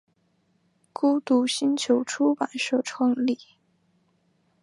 [0.93, 3.37] 孤独星球出版社创立。